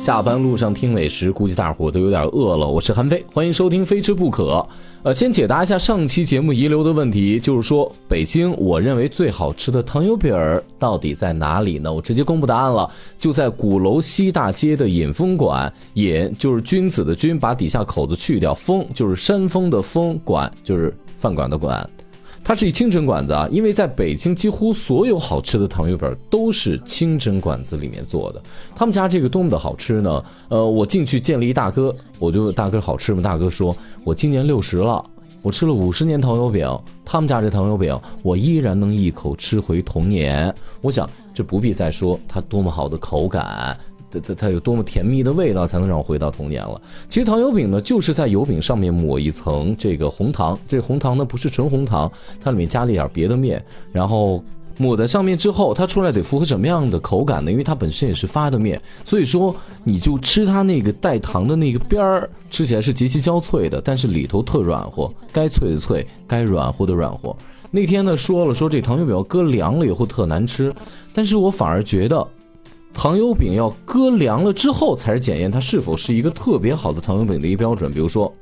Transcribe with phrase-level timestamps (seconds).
[0.00, 2.66] 下班路上听美食，估计大伙都有点饿了。
[2.66, 4.44] 我是韩飞，欢迎收听《非吃不可》。
[5.02, 11.92] 呃，先解答一下上期节目遗留的问题，就是说北京我认为最好吃的糖油饼儿到底在哪里呢？
[11.92, 15.70] 我直接公布答案了，就在鼓楼西大街的尹风馆。
[15.92, 21.86] 尹就是君子的君，把底下口子去掉，风就是山峰的峰，馆就是饭馆的馆。
[22.50, 28.42] 它是一清真馆子啊，因为在北京几乎所有好吃的糖油饼都是清真馆子里面做的。
[28.74, 30.24] 他们家这个多么的好吃呢？
[30.48, 33.22] 呃，我进去见了一大哥，我就大哥好吃吗？
[33.22, 35.00] 大哥说，我今年六十了，
[35.42, 36.68] 我吃了五十年糖油饼，
[37.04, 40.52] 他们家这糖油饼我依然能一口吃回童年。
[40.80, 43.78] 我想这不必再说它多么好的口感。
[44.10, 46.80] 它它它有多么甜蜜的味道，才能让我回到童年了？
[47.08, 52.10] 其实糖油饼呢，就是在油饼上面抹一层这个红糖，这红糖呢不是纯红糖，
[52.42, 54.42] 它里面加了一点别的面，然后
[54.78, 57.52] 抹在上面之后，它出来得符合什么样的口感呢？
[57.52, 67.36] 因为它本身也是发的面，所以说你就吃它那个带糖的那个边儿，吃起来是极其焦脆的，但是里头特软和，该脆的脆，该软和的软和。
[67.70, 70.72] 那天呢说了说这糖油饼搁凉了以后特难吃，
[71.14, 72.26] 但是我反而觉得。
[72.92, 77.90] 糖油饼要搁凉了之后，才是检验它是否是一个特别好的糖油饼的一个标准。
[77.92, 78.32] 比如说，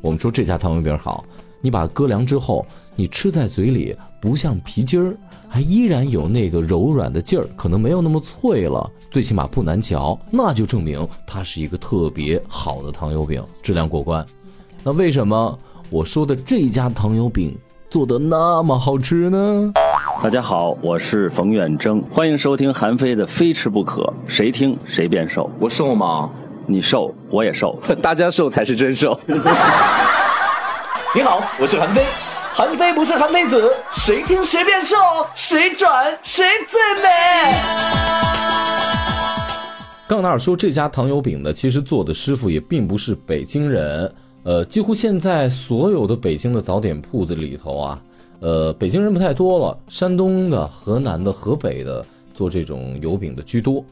[0.00, 1.24] 我们说这家糖油饼好，
[1.60, 2.64] 你把它搁凉之后，
[2.96, 5.16] 你吃在嘴里不像皮筋儿，
[5.48, 14.24] 还依然有那个柔软的劲儿，可能没有那么脆了，最起码不难嚼，那就证明它是一个特别好的糖油饼，质量过关。
[14.84, 15.58] 那为什么
[15.90, 17.54] 我说的这家糖油饼
[17.90, 19.72] 做的那么好吃呢？
[20.20, 25.48] 大家好，我是冯远征，欢迎收听韩非的《非吃不可》，谁听谁变瘦。
[25.60, 26.28] 我瘦吗？
[26.66, 29.18] 你瘦，我也瘦， 大家瘦才是真瘦。
[31.14, 32.04] 你好，我是韩非，
[32.52, 34.96] 韩非不是韩非子，谁听谁变瘦，
[35.36, 37.08] 谁转谁最美。
[40.08, 44.12] 刚那儿说这家糖油饼呢，其实做的师傅也并不是北京人，
[44.48, 48.02] 呃，几乎现在所有的北京的早点铺子里头啊。
[48.40, 52.02] 呃，北京人不太多了，山东的、河南的、河北的
[52.32, 53.84] 做这种油饼的居多。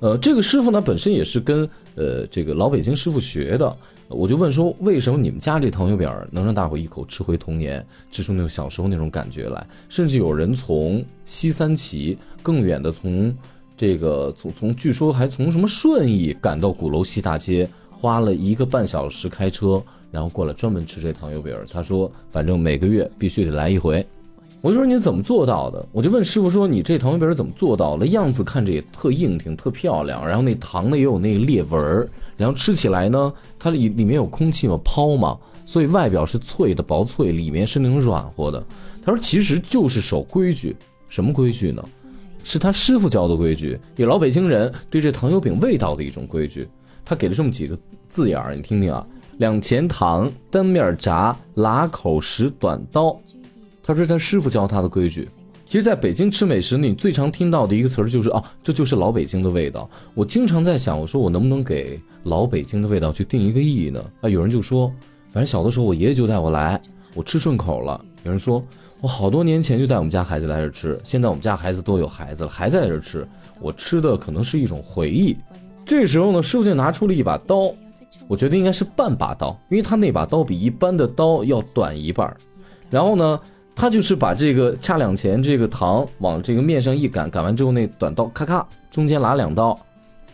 [0.00, 1.62] 呃，这个师傅呢，本身也是跟
[1.94, 3.76] 呃这个老北京师傅学的。
[4.08, 9.64] 我就问说，为什么你们家这糖油饼能让大伙一口吃回童年，吃出那种小时候那种感觉来？
[9.88, 13.32] 甚至有人从西三旗更远的，从
[13.76, 19.80] 这个从从据说还从什么顺义赶到鼓楼西大街，花了一个半小时开车。
[20.10, 24.04] 然后过来专门吃这糖油饼他说反正每个月必须得来一回。
[24.60, 25.88] 我就说你怎么做到的？
[25.90, 28.06] 我就问师傅说你这糖油饼是怎么做到的？
[28.08, 32.06] 样子看着也特硬挺、特漂亮，然后那糖呢也有那个裂纹
[32.36, 38.62] 然后吃起来呢，它里里面有空气嘛，泡嘛，所以外表是脆的、薄脆，里面是那种软和的。
[39.02, 40.76] 他说其实就是守规矩，
[41.08, 41.82] 什么规矩呢？
[42.42, 46.66] 是他师傅教的规矩，也老北京人对这糖油饼味道的一种规矩。
[47.04, 47.78] 他给了这么几个
[48.10, 49.06] 字眼儿，你听听啊。
[49.38, 53.18] 两钱糖，单面炸，拉口食，短刀。
[53.82, 55.26] 他说他师傅教他的规矩。
[55.64, 59.88] 其实，在北京吃美食，你最常听到的一个词儿就是啊，这就是老北京的味道。
[60.14, 64.04] 我经常在想，我说我能不能给老北京的味道去定一个意义呢？
[64.20, 64.88] 啊，有人就说，
[65.30, 66.78] 反正小的时候我爷爷就带我来，
[67.14, 68.04] 我吃顺口了。
[68.24, 68.62] 有人说
[69.00, 73.26] 我好多年前就带我们家孩子来这吃，现在我们家孩子都有孩子了，还在这吃，
[73.60, 75.36] 我吃的可能是一种回忆。
[75.86, 77.72] 这时候呢，师傅就拿出了一把刀。
[78.28, 82.36] 我觉得应该是半把刀，因为他那把刀比一般的刀要短一半
[82.88, 83.40] 然后呢，
[83.74, 89.78] 他就是把这个掐两钱这个糖往这个面上一擀，擀完之后那短刀咔咔中间拉两刀，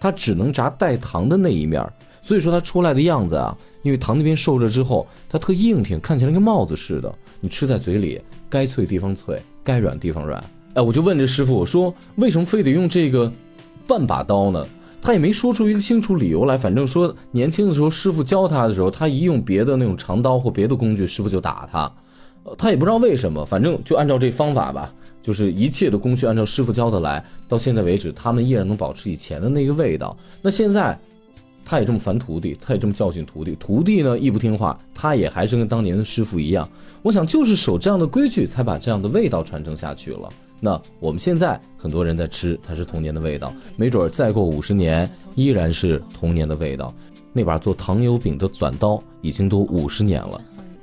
[0.00, 1.84] 他只能炸带糖的那一面
[2.24, 7.12] 所以说它出来的样子啊，因为糖那边受热之后，它特硬挺，看起来跟帽子似的。
[7.40, 10.42] 你吃在嘴里，该脆地方脆，该软地方软。
[10.74, 13.30] 哎，我就问这师傅，我说为什么非得用这个
[13.88, 14.64] 半把刀呢？
[15.02, 21.92] 他也没说出一个清楚理由来，反正说年轻的时候师傅教他的时候，他一用别的那种长刀或别的工具，师傅就打他，
[22.56, 30.16] 他也不知道为什么，反正就按照这方法吧，就是一切的工序按照师傅教的来，到现在为止，他们依然能保持以前的那个味道。
[30.40, 30.96] 那现在，
[31.64, 36.68] 他也这么烦徒弟，他也这么教训徒弟，徒弟呢亦不听话，他也还是跟当年的师傅一样。
[37.02, 40.28] 我想就是守这样的规矩，才把这样的味道传承下去了。
[40.60, 46.94] 那我们现在很多人在吃，它是童年的味道，没准再过五十年依然是童年的味道。
[47.32, 50.40] 那把做糖油饼的短刀已经都五十年了，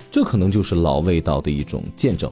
[0.09, 2.29] 这可能就是老味道的一种见证。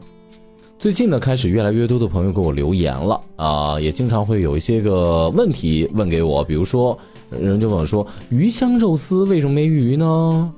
[0.79, 6.97] 最近呢，开始越来越多的朋友给我留言了啊，也经常会有一些个问题问给我，比如说
[7.31, 10.53] 人就问我说：“鱼香肉丝为什么没鱼呢？”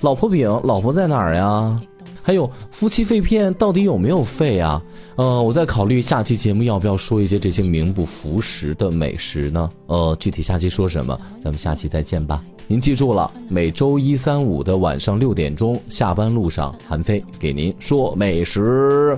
[0.00, 1.78] 老婆饼，老婆在哪儿呀？
[2.26, 4.82] 还有夫妻肺片到底有没有肺啊？
[5.14, 9.70] 呃，我在考虑下期节目要不要说一些这些名不符实的美食呢？
[9.86, 12.42] 呃，具体下期说什么，咱们下期再见吧。
[12.66, 19.16] 您记住了，每周一、三、五的晚上六点钟，下班路上，韩飞给您说美食。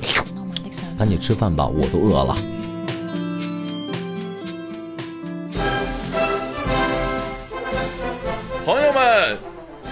[0.98, 2.36] 赶紧吃饭吧，我都饿了。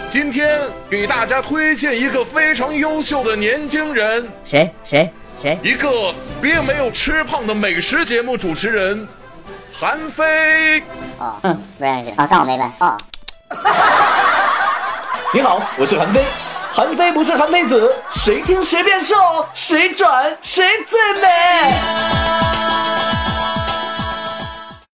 [0.09, 5.11] 今天给大家推荐一个非常优秀的年轻人，谁谁
[5.41, 5.59] 谁？
[5.63, 9.07] 一个并没有吃胖的美食节目主持人，
[9.73, 10.81] 韩非。
[11.19, 12.97] 哦，嗯，不认识啊，当我没问哦。
[15.35, 16.25] 你好，我是韩非。
[16.73, 19.15] 韩非不是韩非子，谁听谁变瘦，
[19.55, 22.36] 谁转谁最美。